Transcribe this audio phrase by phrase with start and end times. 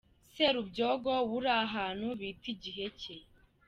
[0.35, 3.15] Serubyogo we uri ahantu bita i Giheke.